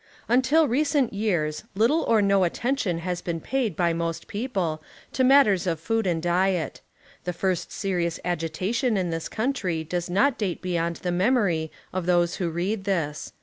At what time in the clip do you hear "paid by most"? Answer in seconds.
3.39-4.25